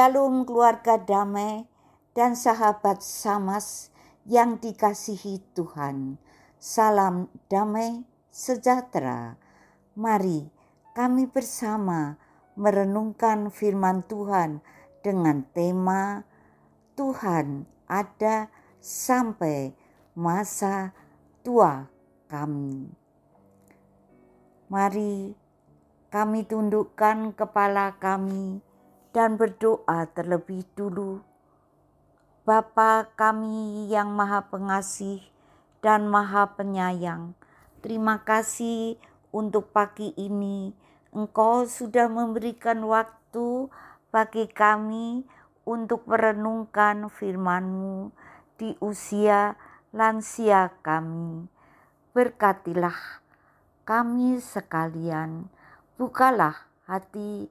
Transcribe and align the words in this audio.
Shalom 0.00 0.48
keluarga 0.48 0.96
damai 0.96 1.68
dan 2.16 2.32
sahabat 2.32 3.04
Samas 3.04 3.92
yang 4.24 4.56
dikasihi 4.56 5.44
Tuhan. 5.52 6.16
Salam 6.56 7.28
damai 7.52 8.08
sejahtera. 8.32 9.36
Mari 9.92 10.48
kami 10.96 11.28
bersama 11.28 12.16
merenungkan 12.56 13.52
firman 13.52 14.00
Tuhan 14.08 14.64
dengan 15.04 15.44
tema 15.52 16.24
Tuhan 16.96 17.68
ada 17.84 18.48
sampai 18.80 19.76
masa 20.16 20.96
tua 21.44 21.92
kami. 22.24 22.88
Mari 24.72 25.36
kami 26.08 26.48
tundukkan 26.48 27.36
kepala 27.36 28.00
kami 28.00 28.64
dan 29.10 29.34
berdoa 29.34 30.06
terlebih 30.10 30.62
dulu. 30.78 31.22
Bapa 32.46 33.10
kami 33.14 33.86
yang 33.90 34.10
maha 34.10 34.46
pengasih 34.50 35.22
dan 35.84 36.08
maha 36.08 36.50
penyayang, 36.56 37.36
terima 37.84 38.22
kasih 38.22 38.98
untuk 39.30 39.70
pagi 39.70 40.10
ini. 40.18 40.74
Engkau 41.10 41.66
sudah 41.66 42.06
memberikan 42.06 42.82
waktu 42.86 43.66
bagi 44.14 44.46
kami 44.50 45.26
untuk 45.66 46.06
merenungkan 46.06 47.10
firman-Mu 47.10 48.14
di 48.58 48.74
usia 48.78 49.58
lansia 49.90 50.70
kami. 50.82 51.46
Berkatilah 52.14 53.22
kami 53.86 54.38
sekalian, 54.38 55.50
bukalah 55.98 56.66
hati 56.86 57.50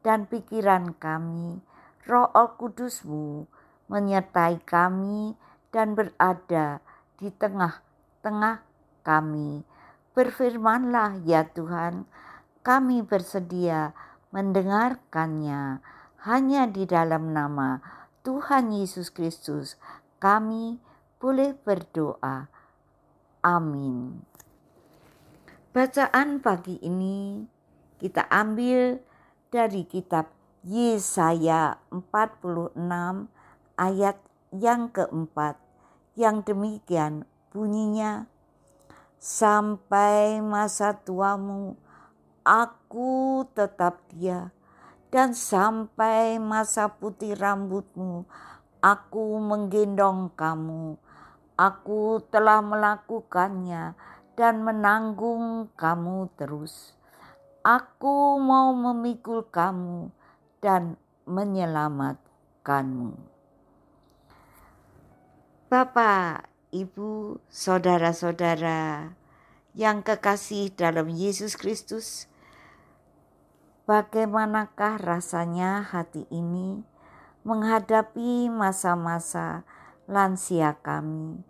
dan 0.00 0.28
pikiran 0.28 0.96
kami. 0.96 1.60
Roh 2.08 2.32
Kudusmu 2.56 3.46
menyertai 3.90 4.62
kami 4.64 5.36
dan 5.70 5.94
berada 5.94 6.82
di 7.20 7.28
tengah-tengah 7.30 8.64
kami. 9.06 9.62
Berfirmanlah 10.16 11.22
ya 11.22 11.46
Tuhan, 11.46 12.08
kami 12.66 13.06
bersedia 13.06 13.94
mendengarkannya 14.34 15.82
hanya 16.26 16.62
di 16.68 16.84
dalam 16.84 17.32
nama 17.32 17.80
Tuhan 18.22 18.74
Yesus 18.74 19.08
Kristus. 19.08 19.80
Kami 20.20 20.76
boleh 21.16 21.56
berdoa. 21.56 22.48
Amin. 23.40 24.20
Bacaan 25.70 26.42
pagi 26.42 26.76
ini 26.82 27.46
kita 27.96 28.26
ambil 28.28 29.00
dari 29.50 29.82
kitab 29.82 30.30
Yesaya 30.62 31.82
46 31.90 32.78
ayat 33.74 34.16
yang 34.54 34.86
keempat. 34.94 35.58
Yang 36.14 36.54
demikian 36.54 37.26
bunyinya 37.50 38.26
sampai 39.18 40.38
masa 40.42 40.94
tuamu 40.96 41.78
aku 42.46 43.44
tetap 43.52 44.00
dia 44.14 44.50
dan 45.10 45.34
sampai 45.34 46.38
masa 46.38 46.88
putih 46.88 47.34
rambutmu 47.34 48.26
aku 48.80 49.38
menggendong 49.38 50.32
kamu. 50.34 50.96
Aku 51.60 52.24
telah 52.32 52.64
melakukannya 52.64 53.92
dan 54.32 54.64
menanggung 54.64 55.68
kamu 55.76 56.32
terus 56.40 56.99
Aku 57.60 58.40
mau 58.40 58.72
memikul 58.72 59.44
kamu 59.44 60.08
dan 60.64 60.96
menyelamatkanmu. 61.28 63.20
Bapak, 65.68 66.48
Ibu, 66.72 67.36
saudara-saudara 67.52 69.12
yang 69.76 70.00
kekasih 70.00 70.72
dalam 70.72 71.12
Yesus 71.12 71.60
Kristus, 71.60 72.32
bagaimanakah 73.84 74.96
rasanya 74.96 75.84
hati 75.84 76.24
ini 76.32 76.80
menghadapi 77.44 78.48
masa-masa 78.48 79.68
lansia 80.08 80.80
kami? 80.80 81.44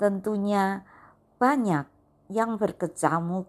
Tentunya 0.00 0.88
banyak 1.36 1.84
yang 2.32 2.56
berkecamuk 2.56 3.44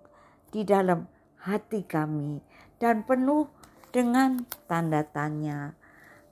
di 0.52 0.68
dalam 0.68 1.08
hati 1.42 1.82
kami 1.82 2.42
dan 2.78 3.02
penuh 3.06 3.50
dengan 3.90 4.46
tanda 4.66 5.02
tanya. 5.06 5.74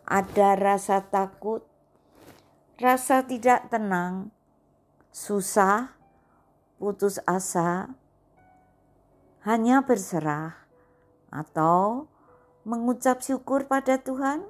Ada 0.09 0.57
rasa 0.57 1.05
takut, 1.05 1.61
rasa 2.81 3.21
tidak 3.25 3.69
tenang, 3.69 4.33
susah, 5.13 5.93
putus 6.81 7.21
asa, 7.29 7.93
hanya 9.45 9.85
berserah, 9.85 10.65
atau 11.29 12.09
mengucap 12.65 13.21
syukur 13.21 13.69
pada 13.69 14.01
Tuhan, 14.01 14.49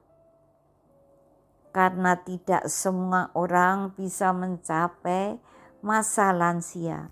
karena 1.76 2.16
tidak 2.24 2.72
semua 2.72 3.28
orang 3.36 3.92
bisa 4.00 4.32
mencapai 4.32 5.36
masa 5.84 6.32
lansia, 6.32 7.12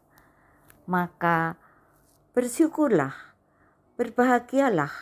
maka 0.87 1.59
bersyukurlah 2.31 3.26
Berbahagialah 3.97 4.93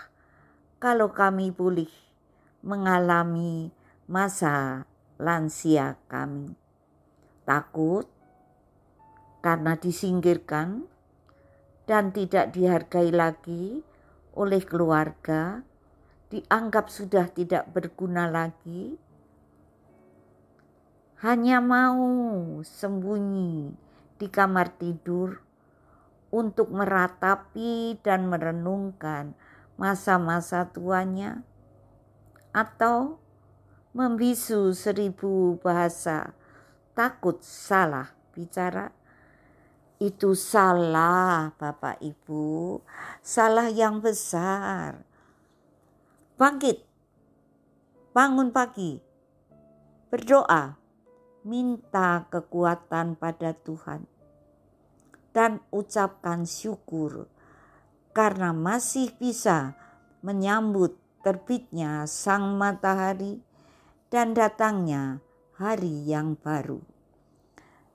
kalau 0.79 1.11
kami 1.11 1.51
boleh 1.51 1.91
mengalami 2.63 3.67
masa 4.07 4.87
lansia 5.19 5.99
kami. 6.07 6.55
Takut 7.43 8.07
karena 9.43 9.75
disingkirkan 9.75 10.87
dan 11.83 12.15
tidak 12.15 12.55
dihargai 12.55 13.11
lagi 13.11 13.83
oleh 14.31 14.63
keluarga, 14.63 15.59
dianggap 16.31 16.87
sudah 16.87 17.27
tidak 17.29 17.67
berguna 17.75 18.31
lagi, 18.31 18.95
hanya 21.19 21.59
mau 21.59 21.99
sembunyi 22.63 23.75
di 24.15 24.27
kamar 24.31 24.71
tidur 24.79 25.44
untuk 26.29 26.73
meratapi 26.73 27.99
dan 28.01 28.27
merenungkan 28.27 29.37
masa-masa 29.75 30.71
tuanya, 30.71 31.43
atau 32.55 33.19
membisu 33.91 34.71
seribu 34.71 35.59
bahasa, 35.59 36.31
takut 36.95 37.43
salah 37.43 38.15
bicara. 38.31 38.95
Itu 39.95 40.35
salah, 40.35 41.55
Bapak 41.55 42.03
Ibu, 42.03 42.83
salah 43.23 43.71
yang 43.71 44.03
besar. 44.03 44.99
Bangkit, 46.35 46.83
bangun 48.11 48.51
pagi, 48.51 48.99
berdoa, 50.11 50.75
minta 51.47 52.27
kekuatan 52.27 53.15
pada 53.15 53.55
Tuhan 53.55 54.14
dan 55.35 55.59
ucapkan 55.67 56.47
syukur 56.47 57.27
karena 58.15 58.55
masih 58.55 59.11
bisa 59.19 59.75
menyambut 60.23 60.95
terbitnya 61.19 62.07
sang 62.07 62.55
matahari 62.55 63.43
dan 64.07 64.31
datangnya 64.31 65.19
hari 65.59 66.07
yang 66.07 66.39
baru. 66.39 66.79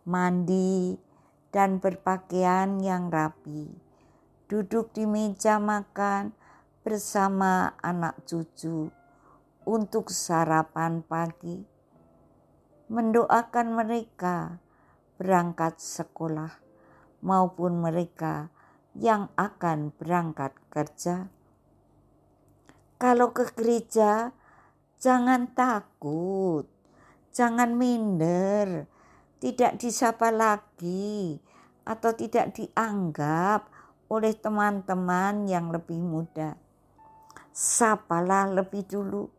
Mandi 0.04 1.00
dan 1.48 1.80
berpakaian 1.80 2.76
yang 2.84 3.08
rapi, 3.08 3.72
duduk 4.44 4.92
di 4.92 5.08
meja 5.08 5.56
makan 5.56 6.36
bersama 6.84 7.72
anak 7.80 8.20
cucu 8.28 8.92
untuk 9.64 10.12
sarapan 10.12 11.00
pagi, 11.00 11.64
mendoakan 12.92 13.66
mereka 13.72 14.60
berangkat 15.16 15.80
sekolah 15.80 16.59
maupun 17.20 17.80
mereka 17.80 18.48
yang 18.96 19.30
akan 19.38 19.94
berangkat 19.94 20.52
kerja. 20.72 21.30
Kalau 23.00 23.32
ke 23.32 23.48
gereja, 23.56 24.34
jangan 25.00 25.48
takut, 25.56 26.68
jangan 27.32 27.72
minder, 27.72 28.84
tidak 29.40 29.80
disapa 29.80 30.28
lagi, 30.28 31.40
atau 31.88 32.12
tidak 32.12 32.52
dianggap 32.52 33.72
oleh 34.12 34.36
teman-teman 34.36 35.48
yang 35.48 35.72
lebih 35.72 35.96
muda. 35.96 36.58
Sapalah 37.50 38.50
lebih 38.50 38.84
dulu, 38.84 39.32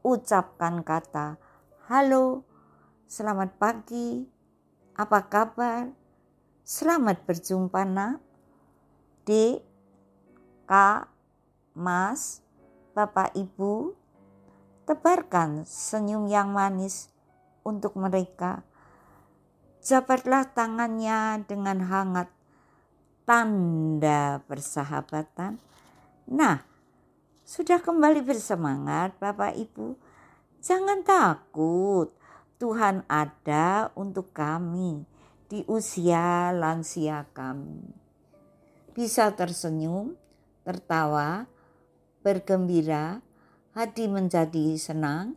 ucapkan 0.00 0.80
kata, 0.80 1.36
"Halo, 1.92 2.46
selamat 3.04 3.60
pagi, 3.60 4.24
apa 4.96 5.28
kabar?" 5.28 6.03
Selamat 6.64 7.20
berjumpa 7.28 7.84
nak. 7.84 8.24
Dek, 9.28 9.60
Kak, 10.64 11.12
Mas, 11.76 12.40
Bapak 12.96 13.36
Ibu. 13.36 13.92
tebarkan 14.88 15.68
senyum 15.68 16.24
yang 16.24 16.56
manis 16.56 17.12
untuk 17.68 18.00
mereka. 18.00 18.64
Jabatlah 19.84 20.48
tangannya 20.56 21.44
dengan 21.44 21.84
hangat, 21.84 22.32
tanda 23.28 24.40
persahabatan. 24.48 25.60
Nah, 26.32 26.64
sudah 27.44 27.76
kembali 27.76 28.24
bersemangat, 28.24 29.12
Bapak 29.20 29.52
Ibu. 29.52 30.00
Jangan 30.64 31.04
takut, 31.04 32.08
Tuhan 32.56 33.04
ada 33.04 33.92
untuk 33.92 34.32
kami 34.32 35.12
di 35.48 35.62
usia 35.68 36.50
lansia 36.50 37.28
kami. 37.36 37.84
Bisa 38.94 39.34
tersenyum, 39.34 40.16
tertawa, 40.64 41.50
bergembira, 42.24 43.20
hati 43.74 44.06
menjadi 44.06 44.78
senang, 44.78 45.36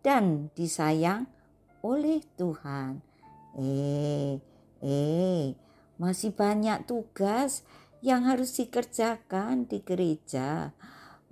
dan 0.00 0.48
disayang 0.54 1.28
oleh 1.84 2.24
Tuhan. 2.40 3.04
Eh, 3.56 4.40
eh, 4.80 5.56
masih 6.00 6.34
banyak 6.34 6.88
tugas 6.88 7.62
yang 8.04 8.28
harus 8.28 8.56
dikerjakan 8.56 9.64
di 9.64 9.80
gereja. 9.80 10.76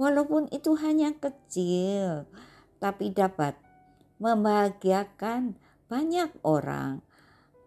Walaupun 0.00 0.48
itu 0.50 0.72
hanya 0.80 1.12
kecil, 1.14 2.24
tapi 2.80 3.12
dapat 3.12 3.54
membahagiakan 4.16 5.60
banyak 5.86 6.32
orang. 6.40 7.04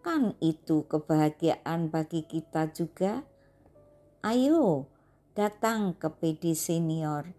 Kan 0.06 0.38
itu 0.38 0.86
kebahagiaan 0.86 1.90
bagi 1.90 2.22
kita 2.22 2.70
juga. 2.70 3.26
Ayo 4.22 4.86
datang 5.34 5.98
ke 5.98 6.06
PD 6.06 6.54
Senior, 6.54 7.34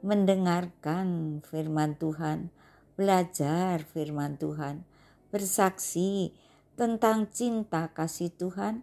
mendengarkan 0.00 1.44
firman 1.44 2.00
Tuhan, 2.00 2.48
belajar 2.96 3.84
firman 3.84 4.40
Tuhan, 4.40 4.88
bersaksi 5.28 6.32
tentang 6.72 7.28
cinta 7.28 7.92
kasih 7.92 8.32
Tuhan 8.32 8.80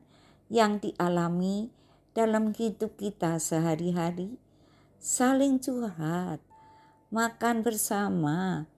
yang 0.54 0.78
dialami 0.78 1.74
dalam 2.14 2.54
hidup 2.54 3.02
kita 3.02 3.42
sehari-hari, 3.42 4.38
saling 5.02 5.58
curhat, 5.58 6.38
makan 7.10 7.66
bersama, 7.66 8.70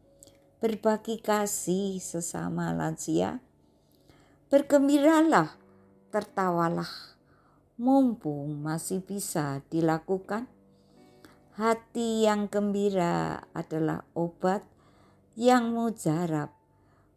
berbagi 0.63 1.19
kasih 1.19 1.99
sesama 1.99 2.71
lansia, 2.71 3.43
bergembiralah, 4.55 5.51
tertawalah, 6.15 6.87
mumpung 7.75 8.63
masih 8.63 9.03
bisa 9.03 9.59
dilakukan. 9.67 10.47
Hati 11.59 12.23
yang 12.23 12.47
gembira 12.47 13.43
adalah 13.51 14.07
obat 14.15 14.63
yang 15.35 15.75
mujarab, 15.75 16.55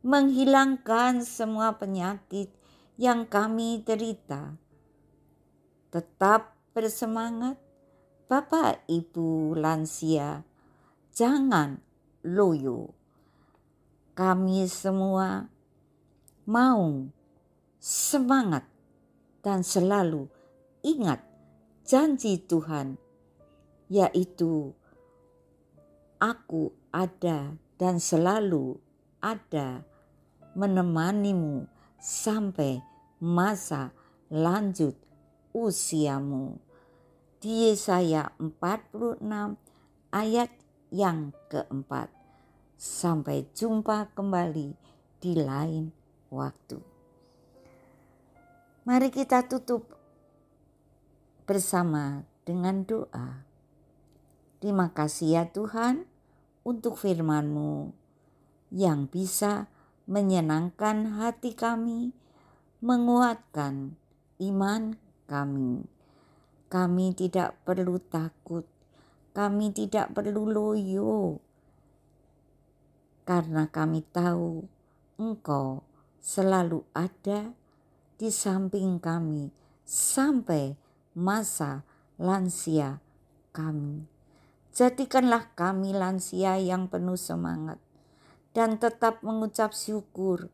menghilangkan 0.03 1.23
semua 1.23 1.79
penyakit 1.79 2.51
yang 2.99 3.23
kami 3.23 3.87
derita. 3.87 4.59
Tetap 5.95 6.59
bersemangat, 6.75 7.55
Bapak 8.27 8.83
Ibu 8.91 9.55
lansia, 9.55 10.43
jangan 11.15 11.79
loyo. 12.27 12.99
Kami 14.19 14.67
semua 14.67 15.47
mau 16.43 17.15
semangat 17.89 18.69
dan 19.41 19.65
selalu 19.65 20.29
ingat 20.85 21.25
janji 21.89 22.37
Tuhan, 22.37 23.01
yaitu 23.89 24.77
aku 26.21 26.77
ada 26.93 27.57
dan 27.81 27.97
selalu 27.97 28.77
ada 29.25 29.89
menemanimu 30.53 31.65
sampai 31.97 32.85
masa 33.25 33.97
lanjut 34.29 34.93
usiamu. 35.57 36.61
Di 37.41 37.73
Yesaya 37.73 38.37
46 38.37 39.25
ayat 40.13 40.53
yang 40.93 41.33
keempat. 41.49 42.13
Sampai 42.79 43.49
jumpa 43.57 44.13
kembali 44.15 44.71
di 45.19 45.33
lain 45.35 45.91
waktu. 46.31 46.88
Mari 48.89 49.13
kita 49.13 49.45
tutup 49.45 49.85
bersama 51.45 52.25
dengan 52.49 52.89
doa. 52.89 53.45
Terima 54.65 54.97
kasih 54.97 55.29
ya 55.29 55.45
Tuhan 55.45 56.09
untuk 56.65 56.97
firman-Mu 56.97 57.93
yang 58.73 59.05
bisa 59.05 59.69
menyenangkan 60.09 61.21
hati 61.21 61.53
kami, 61.53 62.17
menguatkan 62.81 63.93
iman 64.41 64.97
kami. 65.29 65.85
Kami 66.73 67.07
tidak 67.13 67.61
perlu 67.69 68.01
takut, 68.01 68.65
kami 69.37 69.69
tidak 69.69 70.17
perlu 70.17 70.49
loyo, 70.49 71.45
karena 73.29 73.69
kami 73.69 74.01
tahu 74.01 74.65
Engkau 75.21 75.85
selalu 76.25 76.89
ada 76.97 77.53
di 78.19 78.35
samping 78.35 78.99
kami 78.99 79.55
sampai 79.87 80.75
masa 81.15 81.87
lansia 82.19 82.99
kami. 83.55 84.05
Jadikanlah 84.75 85.55
kami 85.55 85.95
lansia 85.95 86.59
yang 86.59 86.91
penuh 86.91 87.19
semangat 87.19 87.79
dan 88.55 88.79
tetap 88.83 89.23
mengucap 89.23 89.71
syukur 89.71 90.51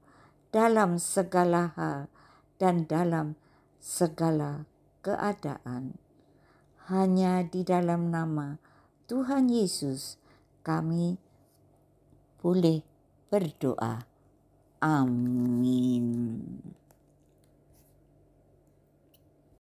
dalam 0.53 1.01
segala 1.01 1.73
hal 1.77 2.13
dan 2.61 2.85
dalam 2.85 3.37
segala 3.81 4.69
keadaan. 5.01 5.97
Hanya 6.89 7.45
di 7.49 7.65
dalam 7.65 8.13
nama 8.13 8.61
Tuhan 9.09 9.49
Yesus 9.49 10.21
kami 10.61 11.17
boleh 12.41 12.85
berdoa. 13.33 14.05
Amin. 14.85 16.37